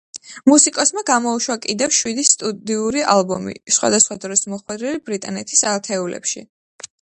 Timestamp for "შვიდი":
1.97-2.25